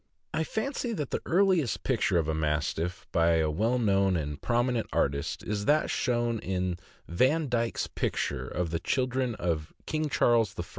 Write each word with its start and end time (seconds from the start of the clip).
I 0.33 0.43
fancy 0.43 0.93
that 0.93 1.11
the 1.11 1.21
earliest 1.27 1.83
picture 1.83 2.17
of 2.17 2.27
a 2.27 2.33
Mastiff, 2.33 3.05
by 3.11 3.35
a 3.35 3.51
well 3.51 3.77
known 3.77 4.17
and 4.17 4.41
prominent 4.41 4.87
artist, 4.91 5.43
is 5.43 5.65
that 5.65 5.91
shown 5.91 6.39
in 6.39 6.79
Vandyke's 7.07 7.85
picture 7.85 8.47
of 8.47 8.71
the 8.71 8.79
children 8.79 9.35
of 9.35 9.73
King 9.85 10.09
Charles 10.09 10.55
I. 10.57 10.63